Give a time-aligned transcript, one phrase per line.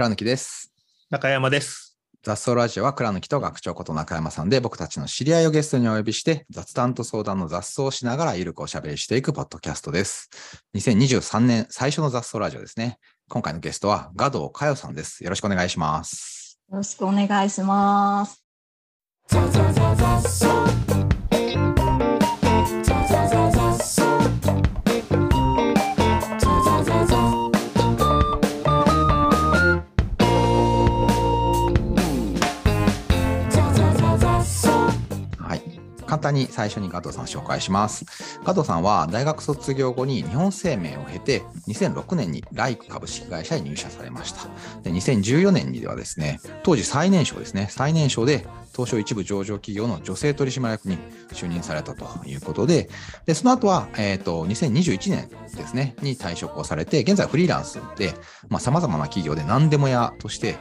[0.00, 0.72] 倉貫です。
[1.10, 1.98] 中山です。
[2.22, 10.30] 雑草ラジオは倉貫と学長こと中山さんで僕たちの知り合いをゲストにお呼びして雑談と相談の雑草をしながらゆるくおしゃべりしていくポッドキャストです。
[10.74, 12.96] 2023年最初の雑草ラジオですね。
[13.28, 15.22] 今回のゲストはガド佳代さんです。
[15.22, 16.58] よろしくお願いします。
[16.70, 18.42] よろしくお願いします。
[36.20, 38.04] 簡単に最初にガドさんを紹介します。
[38.44, 44.42] ガドさんは大学卒業後に日本生命を経て、2006年にライク株式会社に入社されました。
[44.82, 50.98] で2014年にではですね、当時最年少ですね、最年少で東証一部上場企業の女性取締役に
[51.32, 52.90] 就任されたということで、
[53.24, 58.12] でその後は、えー、と2021年ですね、に退職をされて、現在フリーランスで、
[58.58, 60.56] さまざ、まな企業で何でも屋として、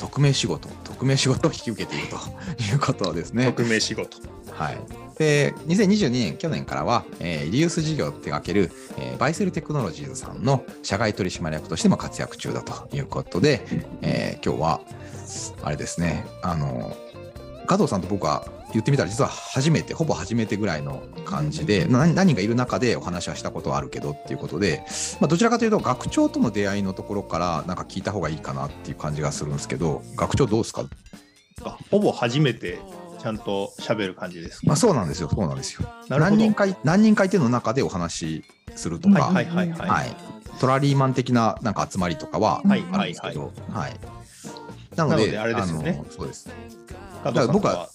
[0.00, 2.16] 匿名仕事、匿名仕事を引き受けていると
[2.62, 3.44] いうことですね。
[3.44, 4.18] 匿名仕事。
[4.60, 4.78] はい、
[5.18, 13.62] で2022年、去年からは、えーリユース事業を手掛ける、えーバイセルテクノロジーズさんの社外取締役としても活躍中だということで、
[14.02, 14.80] えー今日は、
[15.62, 16.94] あれですね、あの、
[17.66, 24.84] 加藤さんと僕は言ってみたら実は初めて、ほぼ初めてぐらいの感じで、な何人かいる中でお話はしたことはあるけどっていうことで、
[25.20, 30.84] まあ、どちらかというと学長との出会いのところからなんか聞いた方がいいかなっていう感じがするんですけど、学長どうですか？
[31.64, 32.78] あほぼ初めて
[33.20, 34.66] ちゃんと喋る感じですか？
[34.66, 35.88] まあ、そうなんですよ、そうなんですよ。
[36.08, 38.44] 何人かい何人かいての中でお話し
[38.76, 39.88] するとか、はいはいはいはい。
[39.88, 40.16] はい。
[40.58, 43.96] トラリーマン的ななんか集まりとかははいあるんですけど、はい。
[44.96, 46.02] なのでなのであれですよね。
[46.04, 46.48] のそうです。
[47.24, 47.88] だから僕はは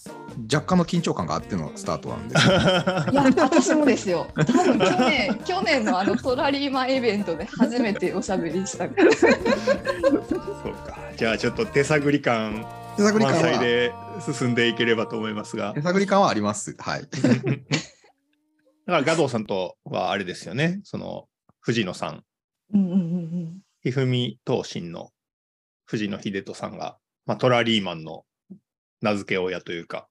[0.52, 2.54] 若干の緊張感があってのスタートなんですよ
[3.12, 4.28] いや、私もですよ。
[4.36, 9.12] 多分去年、去年のあのトラリーマンイベントで初めておしゃべりしたから。
[9.14, 10.98] そうか。
[11.16, 12.66] じゃあちょっと手探り感満
[12.98, 13.94] 手探り感は載で
[14.34, 15.74] 進んでいければと思いますが。
[15.74, 20.80] 手探り感はありますはいだからガドさんとはあれですよね。
[20.84, 21.28] その
[21.60, 22.24] 藤野さん
[23.82, 25.12] ひふみ東進の
[25.86, 28.26] 藤野秀人さんが、まあ、トラリーマンの
[29.06, 30.08] 名付け親というか、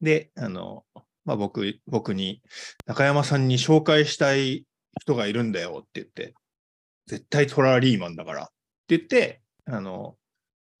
[0.00, 0.84] で、あの、
[1.24, 2.42] まあ、僕、僕に
[2.86, 4.66] 中山さんに紹介したい
[5.00, 6.34] 人がいるんだよって言って、
[7.06, 8.46] 絶対トラリーマンだからっ
[8.88, 10.16] て言って、あの、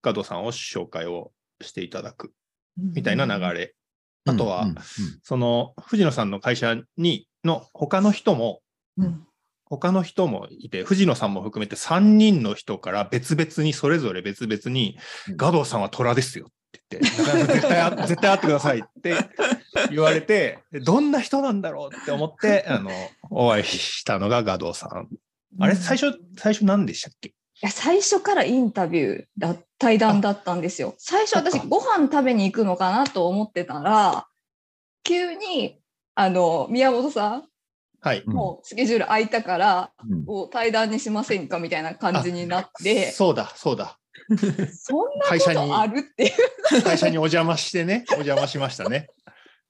[0.02, 1.32] ガドさんを紹介を
[1.62, 2.32] していただく
[2.78, 2.92] うん。
[2.92, 3.74] みたいな流れ。
[4.26, 4.76] あとはうんうん
[5.22, 8.60] その藤野さんの会社にの他の人も
[8.96, 9.26] うん。
[9.66, 14.98] 他の人もいて、藤野さんも含めて3人の人から別々に、それぞれ別々に、
[15.28, 19.14] うんガドさんは虎ですよって言って、中山さん絶対あ、絶対会ってくださいって
[19.90, 21.96] 言われて、どんな人なんだろう？
[21.96, 22.90] って思って、あの、
[23.30, 25.08] お会いしたのがガドさん。
[25.60, 27.32] あれ、最い初、最初何でしたっけ？
[27.60, 30.94] や最初からインタビューだ対談だったんですよ。
[30.98, 34.26] 最初私ご飯食べに行くのかなと思ってたら
[35.02, 35.78] 急に
[36.14, 37.44] あの宮本さん
[38.00, 38.22] はい。
[38.26, 41.58] うんもうスケジュール空いたから、うんを対談にしませんか？
[41.58, 43.98] みたいな感じになってそうだ、そうだ。
[44.72, 49.08] そんな会社にことあるっていう会社にお邪魔してね、お邪魔しましたね。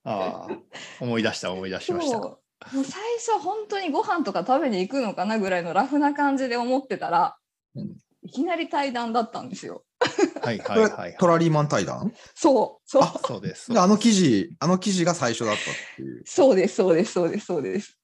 [0.04, 0.56] ああ、
[1.00, 2.18] 思い出した、思い出しました。
[2.18, 2.40] そ
[2.72, 7.36] うもう最初本当にご飯とか食べに行くのかなぐらいのラフな感じで思ってたら、
[7.74, 9.84] うんいきなり対談だったんですよ。
[10.42, 11.16] はいこれはいはい。
[11.20, 12.10] トラリーマン対談？
[12.34, 13.70] そうそうあそうです。
[13.70, 15.64] であの記事あの記事が最初だったっ
[15.96, 17.98] ていうそうですそうですそうですそうです。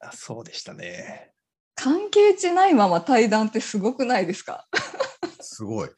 [0.00, 1.30] あそうでしたね。
[1.76, 4.66] 関係値ないまま対談ってすごくないですか？
[5.42, 5.90] すごい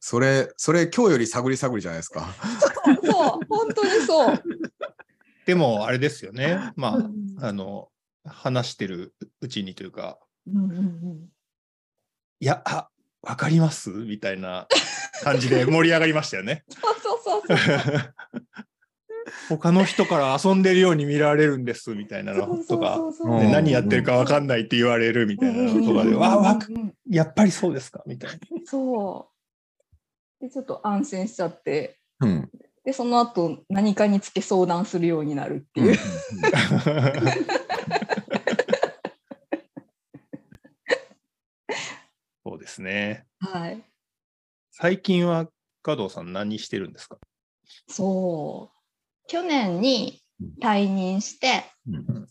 [0.00, 2.28] それそれ今日より探り探りじゃないですか
[3.04, 4.42] そう本当にそう。
[5.46, 6.72] でも、あれですよね。
[6.76, 7.10] まう
[7.40, 7.88] あ、あの、
[8.24, 10.18] 話してるうちにというか、
[10.52, 11.28] んうんうん
[12.40, 12.88] いや、あ
[13.22, 13.90] わかります？
[13.90, 14.66] みたいな
[15.22, 16.64] 感じで盛り上がりましたよね。
[16.70, 18.14] そうそうそうそう。
[19.48, 26.58] 他の人から遊んでるように見られるんですみたいなのとか、何やってるかわかんないって言われるみたいなのとかで、うんわあ、わ
[27.08, 28.38] やっぱりそうですかみたいな。
[28.64, 29.30] そ
[30.40, 30.44] う。
[30.44, 32.50] でちょっと安心しちゃってうん
[32.84, 35.96] でその後何かにつけ相談するようになるっていう。
[42.44, 43.26] そうですね。
[43.40, 43.82] はい。
[44.70, 45.48] 最近は
[45.82, 47.18] 加藤さん何してるんですか？
[47.88, 48.75] そう。
[49.28, 50.22] 去年に
[50.60, 52.28] 退任して、うん。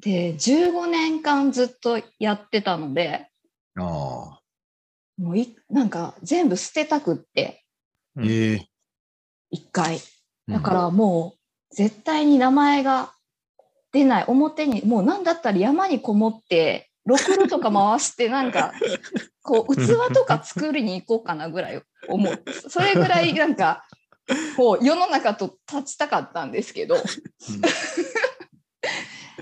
[0.00, 3.28] で、15年間ずっとやってたので、
[5.18, 7.64] もういなんか全部捨てたくって、
[8.16, 8.28] うん。
[8.28, 8.68] ええ。
[9.50, 9.98] 一回。
[10.48, 13.12] だからもう絶対に名前が
[13.92, 18.72] 出ない、表に、もう何だったら山にこもってろくろとか回してなんか
[19.42, 22.42] こう 器とか作りに行こうかなぐらい思う。
[22.68, 23.86] それぐらいなんか
[24.56, 26.96] こう世の中と立ちたかったんですけど。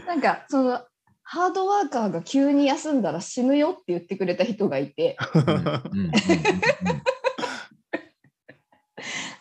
[0.06, 0.82] なんかその
[1.22, 5.16] ハードワーカーが急に休んだら死ぬよって言ってくれた人がいて。
[5.34, 5.40] うん。
[5.40, 6.06] うん。
[6.06, 6.12] うん。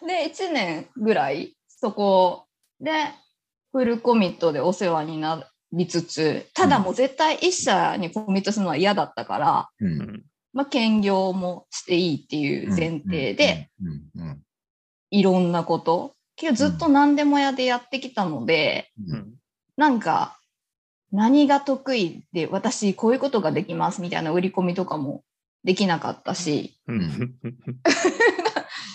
[0.07, 2.45] で1年ぐらいそこ
[2.79, 2.91] で
[3.71, 10.01] フルコミットでお世話になりつつただもう絶対一社にコミットするのは嫌だったから、うん。
[10.01, 10.23] うん。
[10.53, 13.89] まあ、兼業もしていいっていう前提で、う
[14.19, 14.21] ん。
[14.21, 14.43] うん
[15.13, 16.15] いろんなこと。
[16.35, 19.15] けどずっと何でも屋でやってきたので、うん。
[19.15, 19.33] うん
[19.75, 20.37] なんか
[21.11, 25.23] 何が得意で私こういうことができますみたいな売り込みとかも
[25.63, 26.79] できなかったし。
[26.87, 27.33] うん。
[27.81, 27.89] だ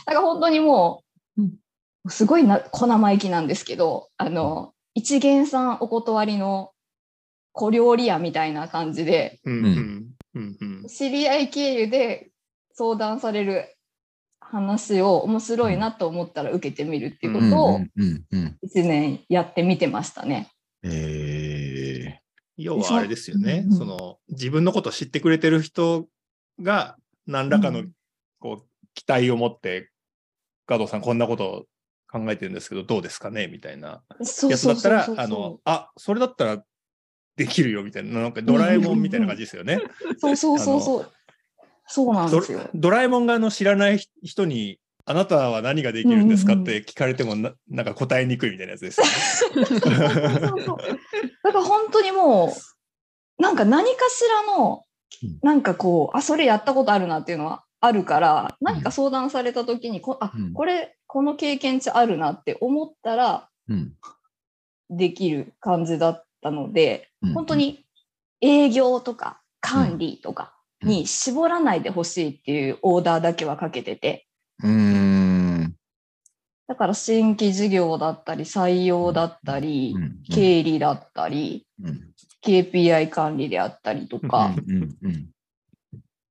[0.05, 1.03] から本当にも
[1.37, 1.43] う
[2.05, 6.71] うすごいな小生意気なんですけどあの一元さんお断りの
[7.51, 10.15] 小料理屋みたいな感じでうん。
[10.89, 12.31] 知り合い経由で
[12.73, 13.77] 相談される
[14.51, 20.51] 話を面白いなと思ったら受けてみるっていうことをうんうんうん1年やってみてましたね。
[20.83, 22.21] え
[22.57, 23.65] 要はあれですよね。
[23.69, 26.07] うん、その自分のことを知ってくれてる人
[26.61, 26.97] が
[27.27, 27.93] 何らかのうん。
[28.41, 29.91] こう期待を持って、
[30.67, 31.65] 加藤さんこんなことを
[32.11, 33.47] 考えてるんですけどどうですかね？
[33.49, 34.03] みたいな。
[34.23, 36.65] そうやつだったらあのあそれだったら
[37.37, 38.21] できるよみたいな。
[38.21, 39.81] なんかドラえもんみたいな感じですよね。
[40.19, 41.13] そうそうそうそう。
[41.89, 42.61] そうなんですよ。
[42.75, 49.81] ドラえもんがあの知らない人にあなたは何ができるんですかって聞かれてもななんか答えにくいみたいなやつですよね。
[49.81, 49.99] だか
[51.45, 52.55] ら本当にも
[53.39, 54.85] うなんか何かしらの
[55.23, 55.39] うん。
[55.43, 60.53] なんかこうあそれやったことあるなっていうのはあるから何か相談された時にこあうん。
[60.53, 63.95] これこの経験値あるなって思ったらうん。
[64.91, 67.33] できる感じだったのでうん。
[67.33, 67.87] 本当に
[68.43, 74.27] 営業とか管理とかに絞らないでほしいっていうオーダーだけはかけてて。
[74.63, 75.75] うーん。
[76.67, 80.23] だから新規事業だったり採用だったりうん。
[80.31, 82.09] 経理だったりうん。
[82.45, 84.55] KPI 管理であったりとか、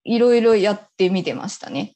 [0.04, 1.96] いろいろやってみてましたね。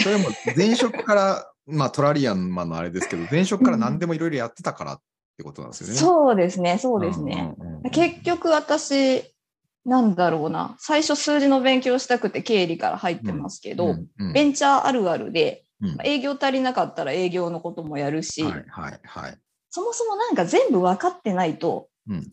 [0.00, 5.00] それも前職から、 まあトラリアンマンのあれですけど、前職から何でもいろいろやってたからっ
[5.36, 5.94] てことなんですよね。
[5.94, 7.54] そうですね、そうですね。
[7.92, 9.22] 結局私、
[9.84, 13.96] なんだろうな、最初数字の勉強したくて経理から入ってますけど、
[14.32, 15.98] ベンチャーあるあるで、うん。
[16.04, 19.38] 営業足りなかったら営業のこともやるし、はいはいはい。
[19.70, 22.30] そもそもなんか全部分かってないと、うん。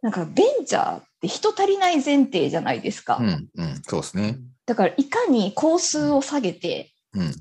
[0.00, 3.18] なんかベンチャーって人足りない前提じゃないですか。
[3.20, 4.38] うんうん、そうですね。
[4.64, 7.34] だからいかに工数を下げてうん。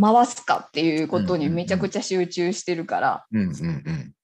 [0.00, 4.14] 回すかっていうことにめちゃくちゃ集中してるから、うんうんうん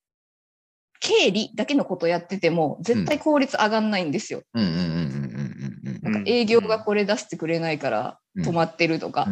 [1.01, 4.43] 経理だけのことやってても絶対効率上がんないんですよ。
[4.55, 9.27] なんか営業がこれ出してくれないから止まってるとか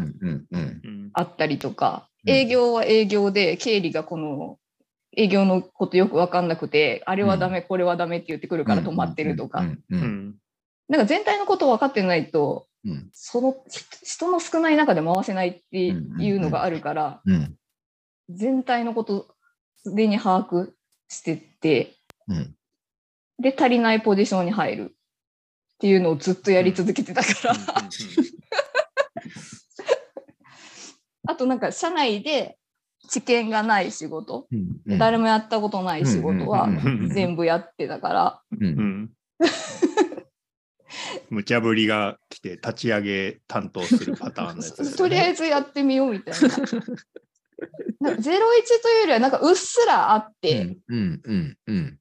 [1.13, 4.59] あったりとか、営業は営業で経理がこの
[5.17, 12.67] 営業のことよく分かんなくてあれはダメ、これはダメって言ってくるから止まってるとか、なんか全体のこと分かってないと
[13.13, 13.57] その
[14.03, 15.93] 人の少ない中で回せないってい
[16.33, 17.23] うのがあるから、
[18.29, 19.35] 全体のこと
[19.77, 20.71] すでに把握
[21.09, 21.52] してって
[22.29, 22.55] うん。
[23.41, 24.89] で足りないポジションに入るっ
[25.79, 27.55] ていうのをずっとやり続けてたから、
[31.27, 32.57] あとなんか社内で
[33.09, 37.09] 知見がない仕事、うん誰もやったことない仕事はうんうんうんうん。
[37.11, 38.65] 全部やってたから、うん。
[38.65, 39.11] うん。
[41.31, 44.97] 無茶ぶりが来て立ち上げ担当するパターンのやつですよね。
[44.99, 46.49] とりあえずやってみようみたいな。
[48.01, 51.99] なんか01というよりはなんかうっすらあって、うんうんうん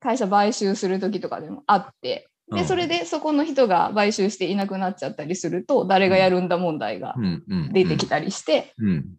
[0.00, 2.58] 会社買収する時とかでもあってうん。
[2.58, 9.16] でそれでそこの人が買収していなくなっちゃったりすると誰がやるんだ問題がうんうん出てきたりして、うん。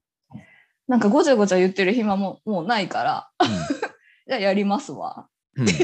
[0.88, 3.30] なんかごちゃごちゃ言ってる暇ももうないから
[4.28, 5.28] じゃあやりますわ。
[5.56, 5.70] うん。
[5.70, 5.76] う ん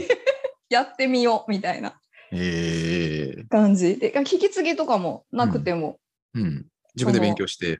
[0.70, 2.00] やってみようみたいな。
[2.32, 3.98] ええ感じ。
[3.98, 6.00] で引き継ぎとかもなくても、
[6.36, 6.68] うん。
[6.96, 7.80] 自分で勉強して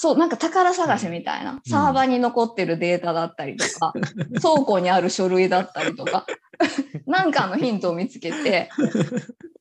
[0.00, 3.92] そうなんか宝探しみたいな、サーバーに残ってるデータだったりとか、
[4.40, 6.24] 倉庫にある書類だったりとか。
[7.06, 8.70] なんかのヒントを見つけて。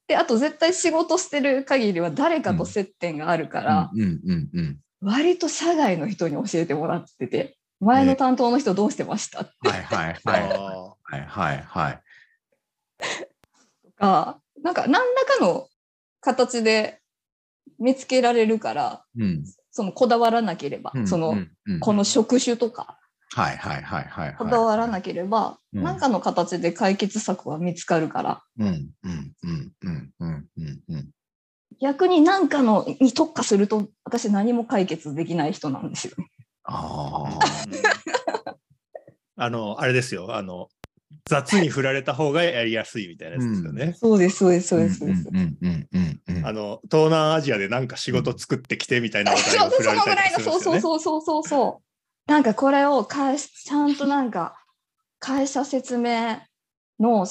[0.08, 9.70] であと絶対仕事してる限りは誰かと接点があるから、うんうんうん割と社外の人に教えてもらってて前の担当の人どうしてましたって。
[9.70, 10.42] はいはいはい。
[10.54, 12.02] あはいはいはい。
[13.96, 15.68] かなんか何らかの
[16.22, 17.02] 形で
[17.80, 19.44] 見つけられるからうん
[19.78, 22.98] そのこだわらなければ、うんその、うんうんこの職種とか
[23.30, 28.64] はいはいはいはいこだはわらなければ、うん何かの形で解決策は見つかるから、い。
[28.64, 28.92] うんうん
[29.44, 31.12] うんうんうんうんうん。
[31.80, 36.26] 逆に何かのに特化すると、私何も解決できない人なんですよね。
[36.64, 37.38] あ
[39.38, 40.36] あの、あれですよ。
[40.36, 40.70] あの、
[41.28, 43.94] 雑に振られた方がやりやすいみたいなやつですよね。
[43.98, 44.78] そうです、そうです、あ。
[44.78, 45.00] そうです。
[45.00, 50.82] そうですうんうんうんうんうんあの、東南アジアでなんか仕事作ってきてみたいなそうを振られそのぐらいの、たりするんそうですよね。
[50.82, 51.82] そうそうそうそうそ
[52.28, 52.32] う。
[52.32, 54.58] なんかこれを会しちゃんとなんか
[55.20, 56.40] 会社説明
[57.00, 57.26] の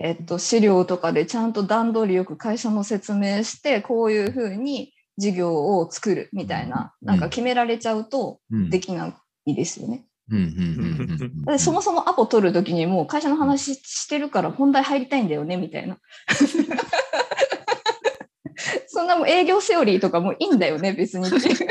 [0.00, 9.14] えっと、資料とかでちゃんと段取りよく会社の説明してこういうふうに事業を作るみたいな、うんなんか決められちゃうとうんできな
[9.46, 10.04] いですよね。
[10.30, 10.48] うんうんうんう
[11.16, 15.98] んうんでそもそもアポ取るときにもう会社の話してるから本題入りたいんだよねみたいな。
[18.88, 21.68] そんなもう営業セオリーとかもういいんだよね別にっていう。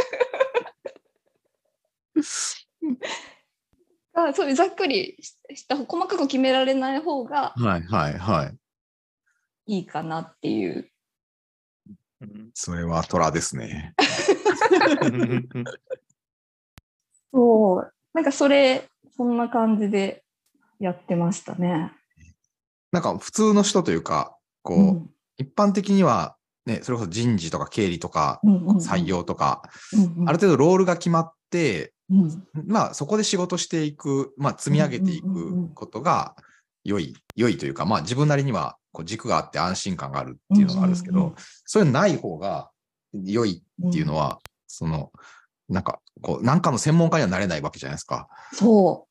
[4.14, 8.58] あそういうざっくりした細かく決められない方がはいはいはい。
[9.76, 10.90] いいかなっていう。
[12.22, 13.94] うんそれは虎ですね。
[17.32, 17.94] そう。
[18.18, 20.24] なんかそれ、そんな感じで
[20.80, 21.92] やってましたね。
[22.92, 25.10] なんか普通の人というか、こう、うん。
[25.38, 28.42] 一般的には、ね、それこそ人事とか経理とか
[28.80, 29.62] 採用とか、
[30.26, 32.44] ある程度ロールが決まって、うん。
[32.66, 36.36] まあそこで仕事していく、まあ積み上げていくことが
[36.84, 42.72] 良い、良いというか、まあ自分なりにはこう軸があって安心感があるっていうのがあるんですけどそういうのない方が
[43.14, 45.12] 良いっていうのは、その、
[45.70, 48.28] なんか、こう、なんかの専門家にはなれないわけじゃないですか。
[48.54, 49.08] そ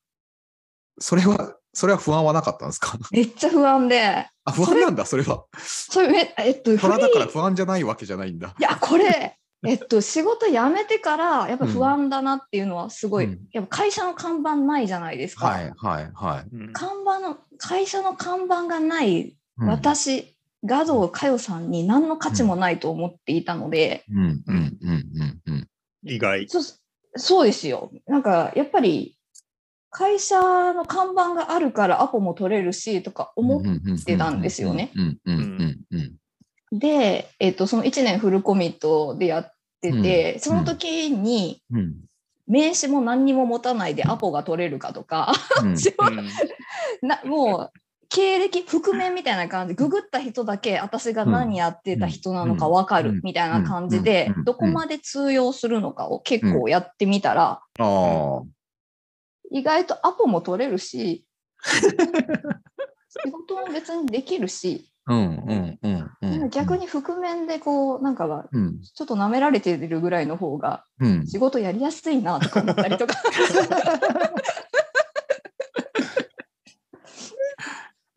[0.99, 2.97] それは、それは不安はなかったんですか？
[2.97, 3.01] う。
[3.11, 5.45] めっちゃ不安で、あ、不安なんだ、それは。
[5.59, 8.55] それめ、えっと、虎だからー不安じゃないわけじゃないんだ。
[8.59, 15.47] いや、これ、えっと、仕事辞めてから、やっぱ不安だなっていうのはすごい、うんやっぱ会社の看板ないじゃないですか。
[15.47, 16.55] はい、はい、はい。
[16.55, 24.03] うん看板の、会社の看板がないうん、私、画像佳代さんに何の価値もないと思っていたので、
[26.03, 26.47] 意外。
[26.47, 26.63] そう
[27.15, 27.91] そうですよ。
[28.05, 29.17] なんか、やっぱり、
[29.89, 30.39] 会社
[30.73, 34.91] の看板があるからアポも取れるしとか思っってたんですよね。
[34.95, 35.37] うん、うん、
[35.91, 35.97] うん、
[36.71, 36.79] うん。
[36.79, 41.95] て、えっと、その1年フルコミットでやってて、うんその時にうん、
[42.47, 45.69] 名刺も何にも持たないでアポが取れるかとか、うん。
[45.73, 45.77] うん
[47.01, 53.15] なもう、経歴、覆面みたいな感じ、ググった人だけ私が何やってた人なのか分かうん。
[53.15, 57.61] るみたいな感じでうん、どこまで通用するのかを結構やってみたら。
[59.51, 61.25] 意外とアポも取れるし、
[61.63, 64.91] 仕事も別にできるし。
[66.51, 71.27] 逆に覆面でこう、なんかが、うん、ちょっと舐められてるぐらいの方が、うん。
[71.27, 73.15] 仕事やりやすいなとか思ったりとか。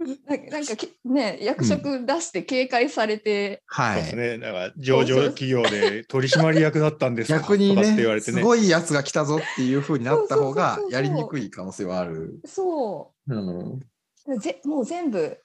[0.27, 4.01] なんかなんかきね、役職出して警戒されて、はい。
[4.01, 4.39] そうですね。
[4.39, 7.41] だから上場企業で取締役だったんですか？
[7.41, 8.39] 逆にねとかって言われてね。
[8.39, 12.41] すごいやつが来たぞっていう風になった方がやりにくい可能性はある。
[12.47, 13.81] そうん。
[14.27, 15.39] うぜもう全部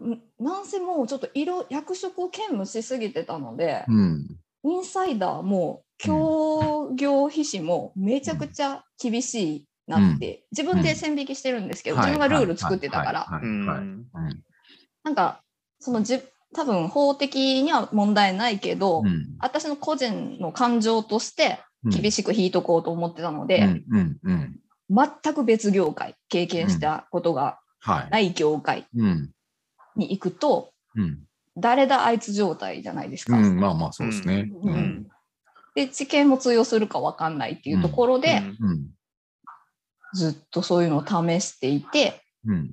[0.00, 4.26] んなんせもうちょっと色役職を兼務しすぎてたので、うん。
[4.64, 13.26] インサイダーも協業秘書もめちゃくちゃ厳しいなって、自分で線引きしてるんですけど、自分がルール作ってたから、
[15.02, 15.42] なんか
[15.78, 16.20] そのじ
[16.54, 19.36] 多分法的には問題ないけど、うん。
[19.40, 21.90] 私の個人の感情としてうん。
[21.90, 24.60] 厳しく引いとこうと思ってたので、うんうんうん。
[25.22, 28.10] 全く別業界経験したことがはい。
[28.10, 29.30] ない業界うん。
[29.94, 31.24] に行くと、うん。
[31.58, 33.36] 誰だあいつ状態じゃないですか。
[33.36, 34.50] うん、まあまあそうですね。
[34.62, 34.74] ううん。
[34.74, 35.06] ん
[35.74, 38.70] で知見も通用するか分かんないっていうところで、うん。
[38.70, 38.93] うん
[40.14, 42.70] ずっとそういうのを試していてうん。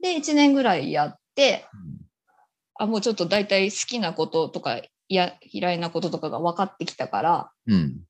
[0.00, 1.66] で1年ぐらいやって
[2.74, 8.00] あもうちょっと大体好きなこととかいや嫌いなこととかが分かってきたからうん。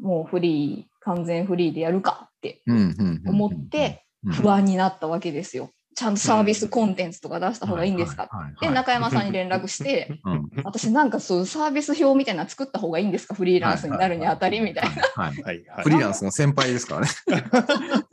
[0.00, 5.70] もうフリー完全フリーでやるかってうんうんうん思って不安になったわけですよ。
[5.94, 8.28] ちゃんとサービスコンテンツとか出した方がいいんですか、
[8.60, 10.50] で中山さんに連絡して うん。
[10.64, 13.34] 私なんかそういうサービス表みたいなの作った方がいいんですか？
[13.34, 15.02] フリーランスになるにあたりみたいな。
[15.14, 15.82] はいはいはい。
[15.84, 17.08] フリーランスの先輩ですからね。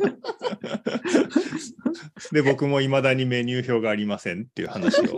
[2.32, 5.18] で、僕もいまだにメニュー表がありませんっていう話をし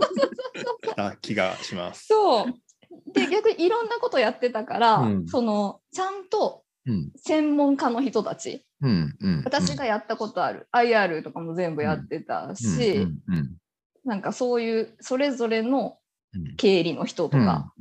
[0.95, 2.07] た気がします。
[2.07, 2.45] そう。
[3.13, 5.27] で逆にいろんなことやってたから、うん。
[5.27, 6.62] そのちゃんとうん
[7.17, 8.65] 専門家の人たち。
[8.81, 13.55] うんうん私がやったことある、IR とかも全部やってたし、うんうん
[14.05, 15.97] なんかそういうそれぞれの
[16.35, 16.55] うん。
[16.55, 17.71] 経理の人とか、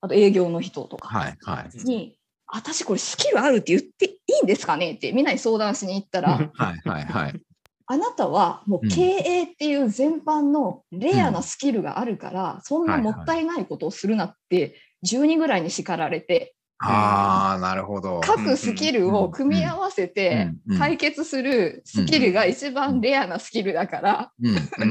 [0.00, 1.84] あと営業の人とかはいはい。
[1.84, 7.40] に私これスキルあるって言っていいんですかねってみんなに相談しに行ったら、 はいはいはい。
[7.86, 18.22] あなたはもう経営っていう全般のレアなスキルがあるから、そんなもったいないことをするなって10人ぐらいに叱られて、ああ、なるほど。
[18.24, 24.84] 各スキルを組み合わせて解決するスキルが一番レアなスキルだから、うんうんうんう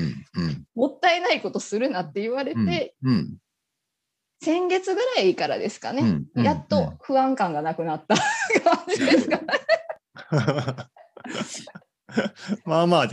[0.00, 3.36] んうんもったいないことするなって言われうんて、うん
[4.40, 8.24] 先月ぐらいからですかね、やっと不安感がなくなった感
[8.88, 9.44] じですかね。
[12.64, 13.08] まあまあ、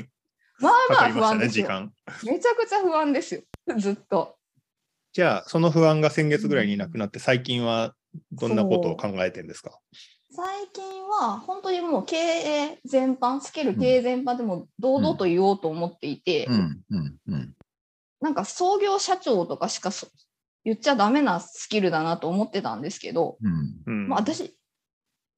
[0.59, 1.65] まあまあ不安ですよ。
[1.65, 1.91] 時間。
[2.23, 3.41] めちゃくちゃ不安ですよ、
[3.75, 4.37] ずっと。
[5.15, 7.95] じゃあ、その不安が先月ぐらいになくなって、最近は
[8.33, 9.79] どんなことを考えてるんですか？
[10.29, 16.49] 最近は本当にもう経営全般、スキル経営全般でも堂々と言おうと思っていて、
[18.19, 20.07] なんか創業社長とかしかそ
[20.65, 23.73] 言っちゃダメなスキルだなと思ってたんですけど、うん。
[23.85, 24.57] うんまあ、私、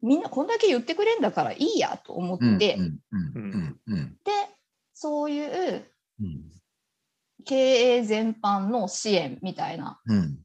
[0.02, 3.00] みんなこんだけ言ってくれんだからいいやと思って、うん。
[4.24, 4.32] で、
[4.96, 5.86] そういう
[6.20, 6.50] うん
[7.48, 10.38] 経営全般の支援みたいなうん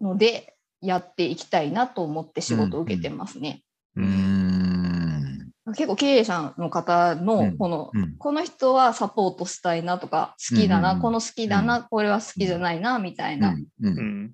[0.00, 3.62] のでやっていきたいなと思って仕事を受けてますね。
[3.96, 5.52] うーん。
[5.76, 7.24] 結構経営者の方うん。
[7.24, 8.16] のこの、うん。
[8.18, 11.00] この人はサポートしたいなとか好きだな、うん。
[11.00, 13.98] この好きだな、これは好きじゃないなみたいなうん。
[13.98, 14.32] うん。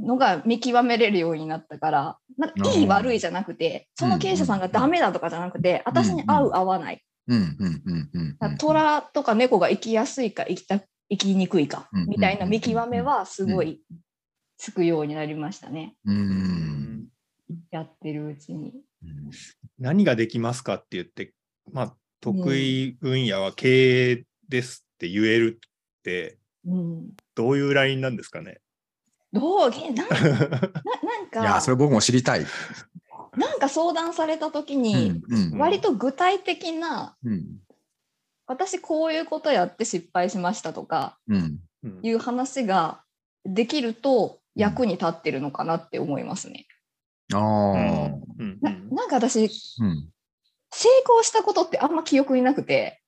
[0.00, 10.80] のが見極めれるようになったからなんかいいうん悪いじゃなくてその経営者さんがダメだとかじゃなくて私に合う合わないうんうんうんうんだから虎とか猫が生きやすいか生きた
[11.10, 13.80] 生きにくいかうんみたいな見極めはすごい
[14.56, 15.94] つくようになりましたね。
[16.04, 17.08] うーん。
[17.70, 18.74] やってるうちに。
[19.78, 21.32] 何ができますかって言って、
[21.72, 28.58] まあ、得意分野は経営ですって言えるって、うん、どういうラインなんですかね？
[29.32, 32.46] どうげなん ななんいかやそれ僕も知りたい。
[33.38, 37.46] なんか相談された時に、割と具体的なうん。
[38.46, 41.18] 私こういうことやって失敗しましたとか
[42.02, 43.02] いう話が
[43.44, 46.66] できると役に立ってるのかなって思いますね。
[47.34, 48.58] ああうん。
[48.62, 49.44] ななんか私
[49.80, 50.08] うん。
[50.70, 53.02] 成功したことってあんま記憶になくて。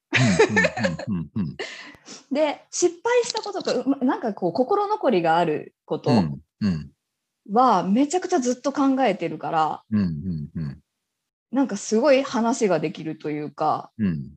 [2.31, 6.41] で失敗したことかうまなんかこう心残りがあることうん。
[6.61, 6.91] うん
[7.51, 10.81] はめちゃくちゃずっと考えてるからうんうんうん。
[11.51, 14.31] なんかすごい話ができるというかうん。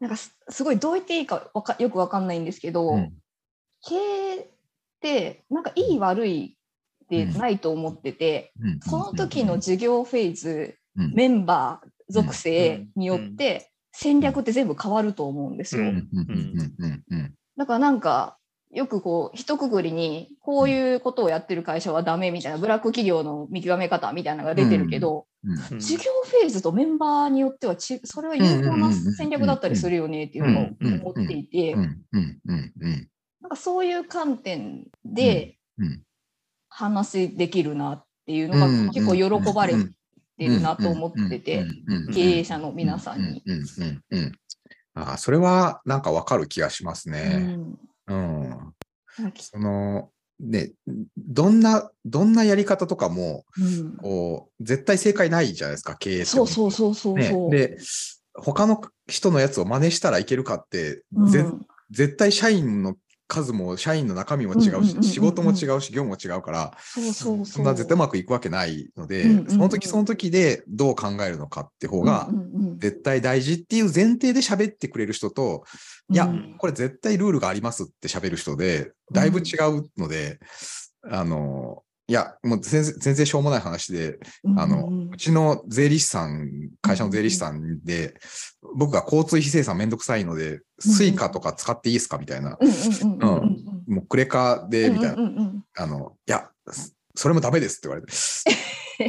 [0.00, 3.12] なんかすすごいどう言っていいかわかよくわかんないんですけど、うん。
[3.82, 4.46] 経営っ
[5.00, 6.56] てなんかいい悪い
[7.08, 8.80] でないと思ってて、うん。
[8.80, 11.12] その時の事業フェーズ、うん。
[11.14, 15.92] メンバー属性によって戦略って全部変わると思うんですよ。
[17.56, 18.38] だからなんか
[18.76, 30.64] よくこう一括りにこういうことをやってる会社はダメみたいなブラック企業の見極め方みたいなのが出てるけど、うんうん事業フェーズとメンバーによってはちそれは有効な戦略だったりするよねっていうのを
[31.12, 36.02] 思っていてなんかそういう観点でうん
[36.68, 39.74] 話できるなっていうのがうん結構喜ばれ
[40.36, 43.42] てるなと思ってて、うん経営者の皆さんに。
[44.94, 47.38] ああそれはなんかわかる気がしますうね。
[47.38, 47.78] んうん。
[48.06, 49.32] なん。
[49.32, 50.72] かそのね、
[51.16, 53.96] どんな、どんなやり方とかも、うん。
[53.96, 56.24] こう、絶対正解ないじゃないですか、経営。
[56.24, 57.50] そうそうそうそうねそう。
[57.50, 57.78] で、
[58.34, 61.30] 他の人のやつを真似したらいけるかって、うん。
[61.30, 61.44] ぜ
[61.90, 62.96] 絶対社員の
[63.28, 66.76] 数も社員の中身も違うし、仕事も違うし、業務も違うから、
[67.12, 72.28] そんな絶対うまくいくわけないので、その時その時でどう考えるのかって方が
[72.78, 75.64] 絶対大事っていう前提で喋ってくれる人と、
[76.10, 80.38] いやうん、これ絶対ルールがありますって喋る人で、だいぶ違うので、
[81.10, 84.18] あの、いや、もう全然全然しょうもない話で、
[84.56, 88.14] あの、うんうちの税理士さん、会社の税理士さんで、
[88.76, 96.50] 僕が交通費精算めんどくさいので、 Suica とか使っていいですかみたいな、うんうんうんうんうんもうクレカで、みたいなうん、うんうんあの、いや、
[97.14, 98.12] それもダメですって言われて、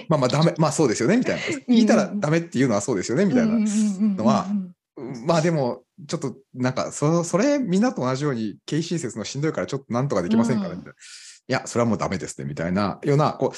[0.08, 1.42] まあまあダメ、まあそうですよね、みたいな。
[1.42, 3.54] 聞いたらダメっていうのはそうですよね、みたいな。
[3.58, 4.48] のは
[5.26, 10.96] まあでも、ちょっとなんかそ、それみんなと同じように経費申請するのしんどいからちょっとなんとかできませんかね、うんみたいな。
[11.50, 13.54] いや、それはもうダメですね、みたいなような、こ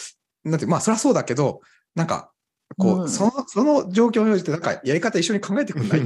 [0.45, 1.62] う、なんて、まあそれはそうだけど、
[1.95, 2.32] なんか、
[2.78, 3.10] こう、うん。
[3.10, 6.02] その、その状況に応じて、なんかやり方一緒に考えてくれない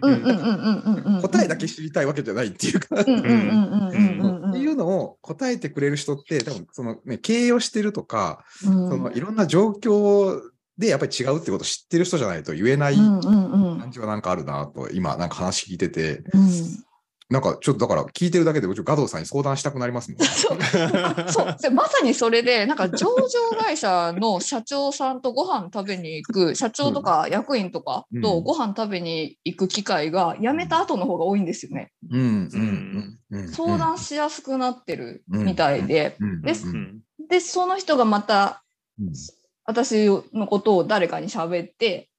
[0.00, 10.38] と、答えだけ知りたいわけじゃないっていうか、っていうのを答えてくれる人って、多分そのね、経営をしてるとか、うんそのいろんな状況
[10.76, 16.50] でやっぱり違うってことを知ってる人じゃないと言えない感じはなんかあるなと、今なんか話聞いてて、うん
[17.32, 20.20] なんかちょっとだから聞いてるだけで、うちガドさんに相談したくなりますもん。
[20.28, 20.58] そう。
[21.58, 21.70] そう。
[21.72, 31.90] まさにそれでなんか上場会社の社長さんとご飯食べに行く社長とか役員とかとご飯食べに行く機会が辞めた後の方が多いんですよね。
[32.10, 33.48] うんうんうんうん。
[33.48, 38.62] 相談しやすくなってるみたいで、うんでうんでその人がまた
[39.00, 39.12] うん。
[39.64, 42.10] 私のことを誰かに喋って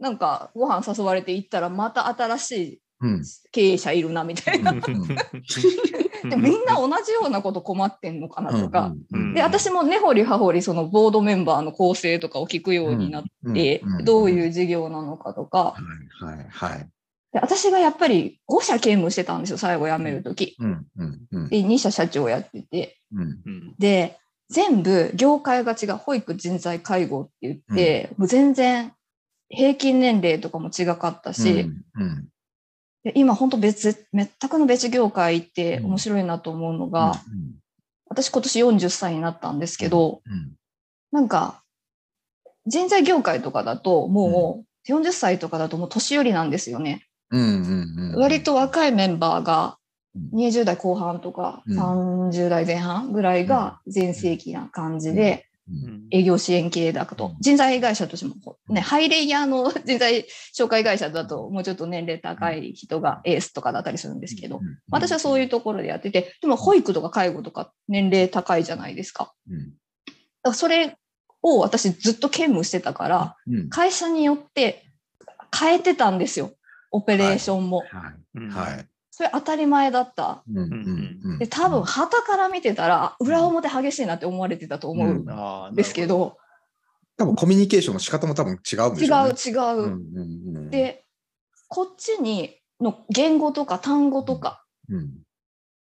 [0.00, 2.78] なんかご飯誘われて行ったらまた新しいうん
[3.52, 4.72] 経営者いるなみたいな。
[4.72, 4.80] うん。
[6.30, 8.92] でみんな同じようなこと困ってんのかなとか。
[9.12, 9.34] うん。
[9.34, 15.58] で私も根掘り葉掘りそのボードメンバーの構成とかを聞くようになって、どういうう事業なのかとか。
[15.58, 15.76] は
[16.22, 16.88] いはいはい。
[17.32, 20.56] で私がやっぱり5社兼務してたんですよ最後辞める時。
[20.58, 20.86] うん。
[20.96, 21.20] うん。
[21.30, 21.48] うん。
[21.48, 22.98] で2社社長やってて。
[23.12, 23.22] うん。
[23.22, 23.74] うん。
[23.78, 24.18] で
[24.50, 28.92] 全部業界が違う保育人材介護って言って、もう全然
[29.50, 32.24] 平均年齢とかも違かったし、うん。
[32.24, 32.28] で
[33.14, 37.14] 今本当別全くの別業界って面白いなと思うのが、
[38.08, 40.52] 私今年40歳になったんですけど、うん
[41.10, 41.62] なんか
[42.66, 47.06] 人材業界とかだともう40歳とかだともう年寄りなんですよね。
[47.30, 49.78] うんうんうん割と若いメンバーが
[50.14, 50.38] うん。
[50.38, 52.28] 20代後半とかうん。
[52.28, 55.47] 30代前半ぐらいが全盛期な感じでうん
[56.10, 57.34] 営業支援系だと。
[57.40, 60.26] 人材会社としてもねハイレイヤーの 人材
[60.56, 69.32] 紹介会社だともうちょっと年齢高い人がエースとかだったりするんですけど私はそういうところでやっててでも保育とか介護とか年齢高いじゃないですか。
[69.48, 69.58] うん。
[69.58, 69.74] だか
[70.44, 70.96] らそれ
[71.42, 73.68] を私ずっと兼務してたからうん。
[73.68, 74.84] 会社によって
[75.56, 76.52] 変えてたんですよ。
[76.90, 77.78] オペレーションも。
[77.78, 78.38] はい。
[78.38, 78.48] うん。
[78.48, 78.88] はい。
[79.18, 80.44] それ当たり前だった。
[80.48, 81.38] うんうんうん。
[81.40, 86.38] で多分旗から見てたら裏表激しいなって思われてたと思うんですけど、
[87.16, 89.34] 多分コミュニケーションの仕方も多分違うんで違しょうね。
[89.34, 89.58] う違う。
[89.58, 89.92] うん
[90.52, 91.04] うんうん、で
[91.66, 95.10] こっちにの言語とか単語とかうん。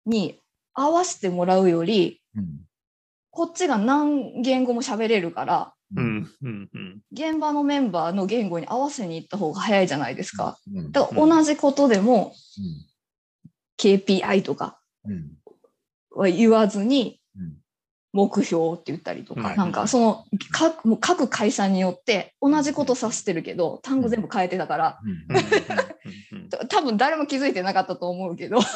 [0.06, 0.40] に
[0.72, 2.60] 合わせてもらうよりうん。
[3.28, 6.30] こっちが何言語も喋れるからうん。
[6.42, 10.58] うんうん現場のメンバーの言語に合わせに行った方が早いじゃないですか。
[10.74, 10.90] うん。
[10.90, 12.32] だから同じことでも
[13.80, 15.32] KPI とかうん
[16.12, 17.60] は言わずにうん
[18.12, 19.56] 目標って言ったりとか、はい。
[19.56, 24.98] なんかその各もう各会社によって同じこと指してるけど単語全部変えてたから
[26.68, 28.58] 多分誰も気づいてなかったと思うけど。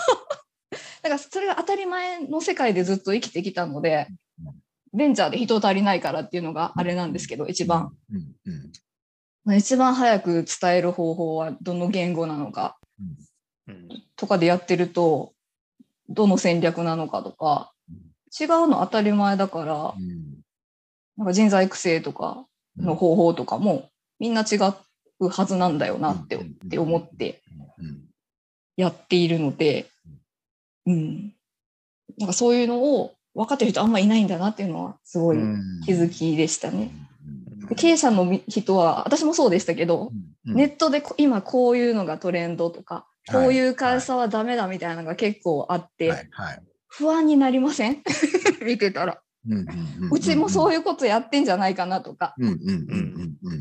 [1.02, 4.08] だからそれが当たり前の世界でずっと生きてきたので
[4.94, 7.92] ベンチャーで人足りないからっていうのがあれなんですけど一番。
[9.54, 12.78] 一番早く伝える方法はどの言語なのか。
[13.00, 13.16] うん
[14.16, 15.32] とかでやってると
[16.08, 17.72] どの戦略なのかとか
[18.38, 20.40] 違うの当たり前だからうん。
[21.16, 22.44] なんか人材育成とか
[22.76, 24.56] の方法とかもみんな違
[25.20, 27.40] うはずなんだよなって,、うんって思って
[27.78, 28.04] うん。
[28.76, 29.86] やっているので、
[30.86, 31.32] うん、
[32.18, 35.80] なんかそういうのを分かってる人あんまいないんだなっていうのはすごいうん。
[35.84, 36.90] 気づきでしたね。
[37.76, 40.10] 経営者のみ人は私もそうでしたけど、
[40.46, 40.54] うん。
[40.54, 46.28] ネットでこ今こういうのがトレンドとか、こういう会社はダメだみたいなのが結構あって、
[46.88, 48.02] 不安になりません？
[48.64, 49.20] 見てたら。
[50.10, 52.34] うちもそういいうことやってんじゃないかなとか。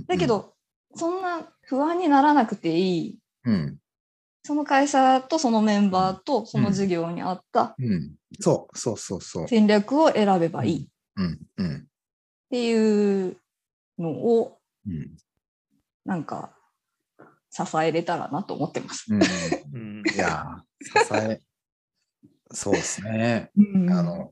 [0.07, 0.53] だけど、
[0.95, 3.19] そんな不安にならなくていい。
[3.45, 3.79] うん。
[4.45, 8.15] その会社とそのメンバーとその事業に合ったうん。
[8.41, 9.47] そうそうそうそう。
[9.47, 10.83] 戦略を選べばいい。
[10.83, 11.39] っうん。
[11.57, 11.87] うん。
[12.49, 13.37] ていう
[13.97, 15.15] のをうん。
[16.05, 16.53] なんか
[17.53, 19.05] 支えれたらなと思ってます。
[19.13, 19.21] うん。
[19.21, 20.03] うん。
[20.13, 21.41] いやー支え
[22.51, 23.51] そうですね。
[23.55, 23.91] うん。
[23.91, 24.31] あの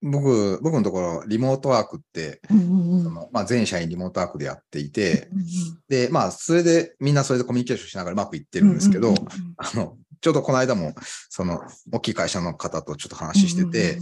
[0.00, 5.44] 僕僕のところリモートワークってうんうんまあ、全社員リモートワークでやっていて、うんうん
[5.88, 9.14] で、まあ、それでみんなそれでコミュニケーションしながらうまくいってるんですけど、
[9.56, 10.94] あの、ちょうどこの間も、
[11.30, 13.98] その、大きい会社の方とちょっと話してて、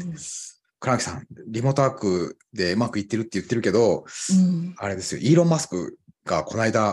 [0.80, 4.74] 倉木さん、リモートワークでうまくいってるって言ってるけど、うん。
[4.78, 6.92] あれですよ、イーロン・マスクがこの間、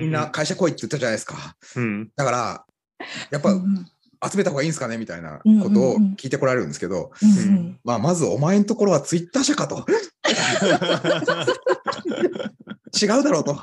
[0.00, 1.56] みんな会社来いって言ったじゃないですか。
[1.76, 2.66] うんだから、
[3.30, 3.50] やっぱ
[4.30, 4.98] 集めた方がいいんですかね？
[4.98, 7.10] みたいなことを聞いてこられるんですけど、
[7.84, 9.84] まあ、まずお前のところはツイッター社かと。
[13.02, 13.56] 違うだろうと。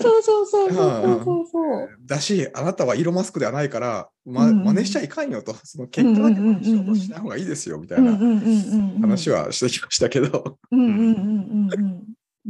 [0.00, 1.88] そうそうそうそうそうそう。
[2.06, 5.54] だし、あなたはイーロン・マスクではないから、ま、真似しちゃいかんよと。
[5.64, 8.16] その結果だけ真似しようとしない方がいいですよ、みたいな
[9.02, 9.44] 話は。
[9.48, 10.58] はしてきましたけど。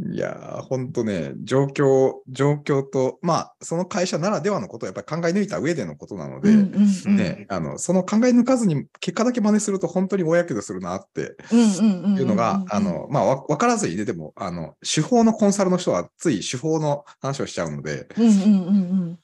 [0.03, 19.19] いやー、ほんとね、状況、状況と、まあ、その会社ならではのことをやっぱり考え抜いた上でのことなので、うんうんうんね、あの、その考え抜かずに結果だけ真似すると本当に大やけどするなっていうのが、あの、まあ、わわからずにね、でも、あの、手法のコンサルの人はつい手法の話をしちゃうので、うんうんうん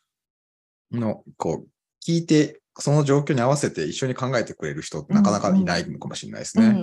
[0.92, 1.00] うん。
[1.00, 1.68] の、こう、
[2.04, 6.76] 聞いて、その状況に合わせて一緒に考えてくれる人ってなかなかいないのかもしれないですね。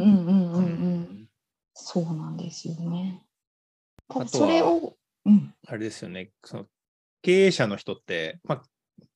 [1.75, 3.21] そうなんですよね。
[4.09, 5.53] あとはそれを、うん。
[5.67, 6.65] あれですよね、その
[7.21, 8.63] 経営者の人って、まあ、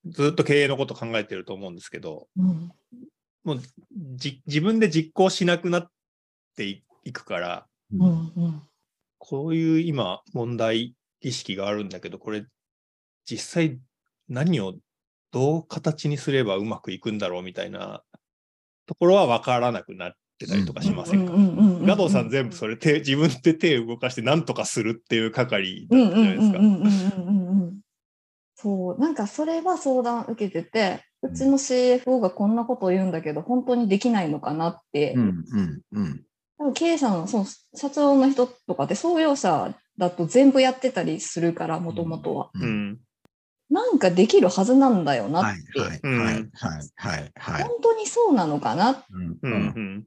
[0.06, 2.72] ずっと経営のこと考えてると思うんですけど、うん。
[3.44, 3.62] もう
[4.16, 5.92] じ自分で実行しなくなっ
[6.56, 8.62] ていいくから、うんうん。
[9.18, 12.46] こういう今問題意識があるんだけど、これ
[13.30, 13.80] 実際
[14.28, 14.76] 何を
[15.32, 18.04] どう形にすればうまくいくんだろうみたいな
[18.86, 21.34] ところは分からなくなってたりとかしませんか
[21.86, 27.18] ガドさん全部それ手自分で手を動かして何とかするっていう係だうんうんったじゃないですか。
[28.60, 36.24] そうなんかそれは相談受けててうちの CFO がこんなことを言うんだけど本当にできないのかなって、うんうんうん
[36.60, 37.46] 多分経営者のその
[37.76, 43.00] 社長の人とかって創業者だと全部やってたりするからもともとは、ううん。
[43.70, 46.50] なんかできるはずなんだよなはいって、はいはいはい
[46.96, 47.64] はいはい。
[47.64, 50.06] 本当にそうなのかなっうんううんん。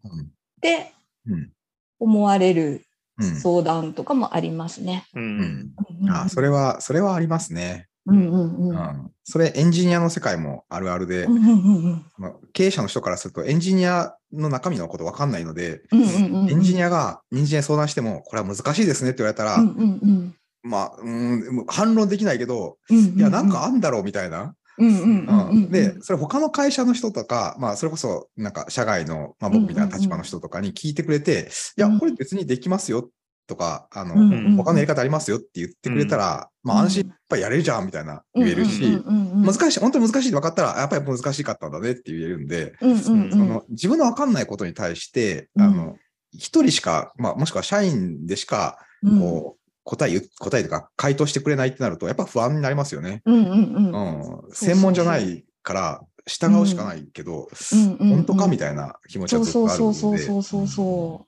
[0.62, 0.92] て
[1.26, 1.50] うん。
[1.98, 2.84] 思われる
[3.18, 3.36] うん。
[3.36, 5.04] 相談とかもありますね。
[5.14, 5.20] う。
[5.20, 5.38] うん。
[5.38, 7.88] んうんあそれはそれはありますね。
[8.06, 8.76] うんうんうん。
[8.76, 9.10] うん。
[9.24, 16.50] それエンジニアの世界もあるあるでうんうんうん経営者の人からするとエンジニアの中身のこと分かんないのでうんうんうんうん。
[16.50, 23.18] エンジニアがエンジニアに相談してもこれは難しいですねって言われたらうんうんうんまあうん反論できないけどうんうんうん。
[23.18, 24.54] いやなんかあんだろうみたいな。
[24.78, 25.70] うんうんうんうんうん。
[25.70, 33.10] で、それ他の会社の人とか、まあ、それこそ、なんか、社外の、まあ、僕みたいな立場の人とかに聞いてくれて、いや、これ別にできますよ
[33.46, 39.02] とか、あの、うんうん他のやり方ありますよって言ってくれたら、まあ、安心、やっぱりやれるじゃんみたいな言えるし、うんうん。
[39.02, 39.46] うんうん。
[39.46, 43.30] 難しい、本当に難しいって分かったら、やっぱり難しかったんだねって言えるんで、うんうんうん。
[43.30, 45.62] その自分の分かんないことに対して、うん。
[45.62, 45.96] あの、
[46.32, 49.20] 一人しか、まあ、もしくは社員でしか、うん。
[49.20, 49.59] こう、
[49.90, 53.22] 答え答えというか、回答してくれないってなると、やっぱ不安になりますよね。
[53.24, 54.44] うんうんうん。
[54.44, 58.16] うん、専門じゃないから従うしかないけど、うんうんうん。
[58.16, 59.98] 本当かみたいな気持ちはずっそうそうとあるので。
[59.98, 61.26] そうそうそうそうそ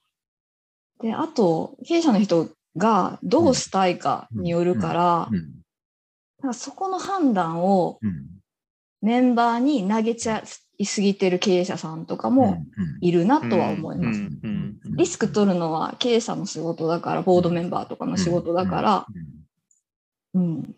[1.00, 1.02] う。
[1.02, 5.62] で、あと、経営者の人がどうしたいかによるから、うん。
[6.40, 8.26] なんかそこの判断をうん。
[9.04, 10.44] メンバーに投げちゃ
[10.78, 12.64] いすぎてる経営者さんとかも
[13.00, 14.20] いるなとは思います。
[14.20, 14.51] うんうん
[14.96, 19.06] リスク取るのは経営者の仕事だから、ボードメンバーとかの仕事だから、
[20.34, 20.74] うん。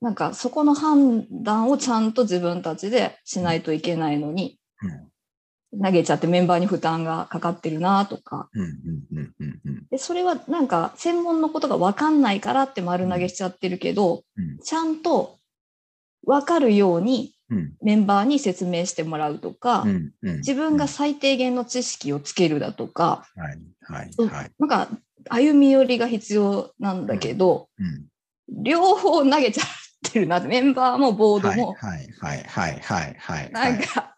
[0.00, 4.58] なんかそこの判断をちゃんと自分たちでしないといけないのに、
[5.82, 8.48] 投げちゃってメンバーに負担がかかってるなとか。
[9.90, 14.58] で、それはなんか専門のことが分かんないからって丸投げしちゃってるけど、うん。
[14.58, 15.38] ちゃんと
[16.26, 20.36] 分かるようにうんメンバーに説明してもらうとか、うんうん。
[20.38, 24.50] 自分が最低限の知識をつけるだとか、はいはいうんはい。
[24.58, 24.88] なんか
[25.28, 28.06] 歩み寄りが必要なんだけど、うん。
[28.62, 29.66] 両方投げちゃっ
[30.12, 33.52] てるなって、メンバーもボードはいも、はいはいはいはいはい。
[33.52, 34.14] なんか、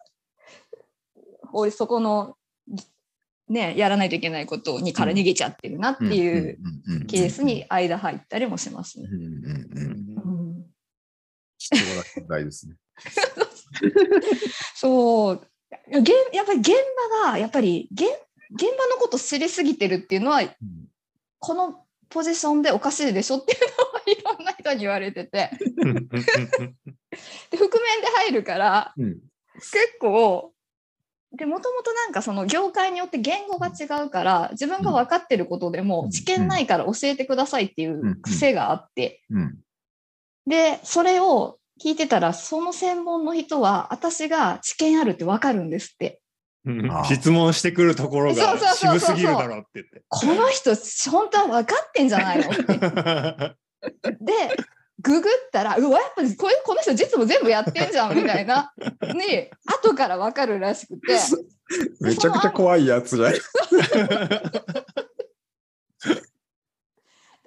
[1.51, 2.35] こうそこの、
[3.49, 6.57] ね、やらないといけないことにから逃げちゃってるなっていう
[7.07, 9.07] ケースに間入ったりもしますね。
[9.09, 10.36] うんうんうん
[11.71, 12.75] うんうん必要な問題ですね。
[14.75, 15.47] そう。
[15.89, 16.69] 現やっぱり現
[17.23, 18.03] 場が、やっぱり現
[18.51, 20.41] 現場のこと知りすぎてるっていうのは、
[21.39, 29.19] このポジションでおかしいでしょっていうのはいろんな人に言われてて、 で覆面で入るから、うん。
[29.55, 30.53] 結構、
[31.33, 35.87] でもともとなんかその業界によって言語が違うから自分が分かってることでうん。
[35.87, 39.23] も知見ないから教えてくださいっていう癖があって。
[39.29, 39.59] うん
[40.47, 46.21] でそれを聞いてたらその専門の人は私が知見あるって分かるんですって。
[47.05, 50.01] 質問してくるところがそうそうそうそう渋すぎるだろうって言って。
[50.09, 50.75] この人
[51.09, 52.63] 本当は分かってんじゃないのって。
[54.19, 54.33] で
[54.99, 58.73] ググったらうわやっぱりこれこの人実務全部やってんじゃんみたいな。
[59.13, 61.19] に後から分かるらしくて。
[62.01, 63.39] めちゃくちゃ怖いやつじゃない。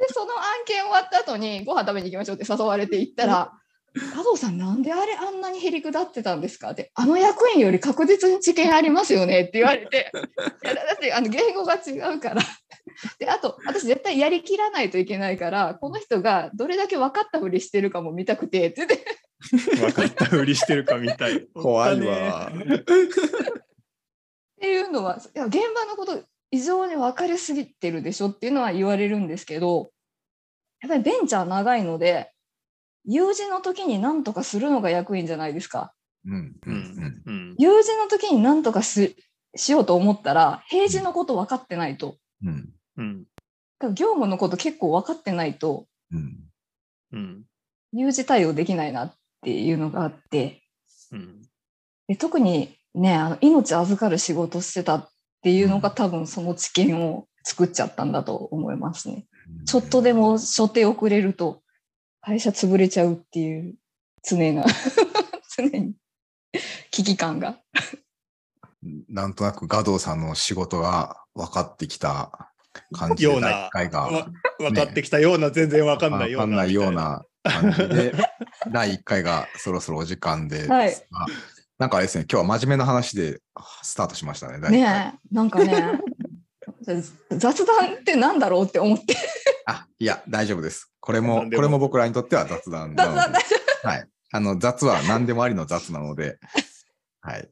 [0.00, 3.52] で、その案件終わった後にご飯食べに行きましょうって誘われて行ったら、
[3.92, 6.70] 加藤さんなんであれあんなにへりくだってたんですか？
[6.70, 10.10] って、あの役員より確実に知見ありますよねって言われて、
[10.64, 12.42] いやだってあの言語が違うから。
[13.18, 21.46] で、あと、私絶対やりきらないといけないから、この人がどれだけ分かったふりしてるかも見たくて、って言って、分かったふりしてるかみたい。
[21.54, 22.52] 怖いわ。
[22.52, 22.58] っ
[24.60, 29.90] ていうのは、いや現場のこと異常に分かりすぎてるでしょっていうのは言われるんですけど、
[30.82, 32.32] やっぱりベンチャー長いので、
[33.04, 35.94] 有事の時に何とかするのが役員じゃないですか。
[36.26, 36.74] うんううん。
[36.74, 37.54] んうん。
[37.58, 39.16] 有事の時に何とかし
[39.56, 42.16] しようと思ったら、平時のこと分かってないと。
[42.44, 43.24] うんうん。
[43.94, 46.38] 業務のこと結構分かってないと、うん。
[47.12, 47.44] うん。
[47.92, 50.62] 有事対応できないなっていうのがあって、
[51.12, 51.42] うん。
[52.08, 55.10] で特にね、あの命預かる仕事してたっ
[55.42, 59.26] ていうのが多分その知見を作っちゃったんだと思いますね。
[59.66, 61.62] ちょっとでも所定遅れると
[62.20, 63.74] 会社潰れちゃうっていう
[64.22, 64.64] 常が
[65.57, 65.94] 常に
[66.90, 67.59] 危機感が。
[69.09, 72.50] なんとなくガドーさんの仕事が分かってきた
[72.92, 76.46] 感じで、ような第一回がわ分かってきたような、全然分かんないような。
[76.46, 78.14] わかんないような感じで、
[78.72, 81.26] 第1回がそろそろお時間で、はいあ
[81.80, 83.40] なんかあれですね、今日は真面目な話で
[83.82, 85.98] スタートしましたね、ねえ、なんかね、
[87.30, 89.16] 雑談ってなんだろうって思って。
[89.64, 90.92] あ、いや、大丈夫です。
[91.00, 93.38] これも、もこれも僕らにとっては雑談な雑の談で、
[93.82, 94.08] はい。
[94.30, 96.38] あの、雑は何でもありの雑なので、
[97.22, 97.48] はい。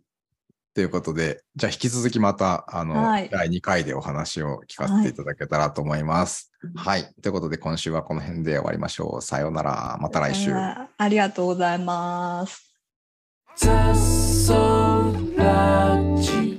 [0.75, 6.53] ということで、じゃあ引き続きまた、あの、はい第2回でお話を聞かせていただけたらと思います。
[6.77, 7.15] はい。
[7.23, 9.23] ということで、今週はこの辺で終わりましょう。
[9.23, 9.97] さようなら。
[10.03, 10.53] また来週。
[10.53, 12.68] あありがとうございます。
[13.59, 14.55] 雑草
[15.37, 16.58] ラジオ